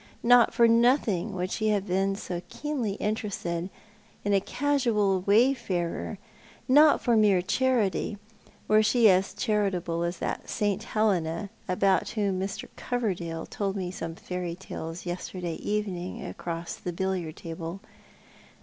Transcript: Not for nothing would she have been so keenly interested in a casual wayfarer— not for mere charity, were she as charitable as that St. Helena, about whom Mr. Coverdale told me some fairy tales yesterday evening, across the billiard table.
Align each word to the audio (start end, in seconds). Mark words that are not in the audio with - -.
Not 0.23 0.51
for 0.51 0.67
nothing 0.67 1.35
would 1.35 1.51
she 1.51 1.67
have 1.67 1.85
been 1.85 2.15
so 2.15 2.41
keenly 2.49 2.93
interested 2.93 3.69
in 4.25 4.33
a 4.33 4.41
casual 4.41 5.21
wayfarer— 5.27 6.17
not 6.67 7.01
for 7.01 7.15
mere 7.15 7.43
charity, 7.43 8.17
were 8.67 8.81
she 8.81 9.07
as 9.11 9.31
charitable 9.31 10.01
as 10.01 10.17
that 10.17 10.49
St. 10.49 10.81
Helena, 10.81 11.51
about 11.69 12.09
whom 12.09 12.39
Mr. 12.39 12.67
Coverdale 12.75 13.45
told 13.45 13.75
me 13.75 13.91
some 13.91 14.15
fairy 14.15 14.55
tales 14.55 15.05
yesterday 15.05 15.57
evening, 15.57 16.25
across 16.25 16.73
the 16.77 16.91
billiard 16.91 17.35
table. 17.35 17.79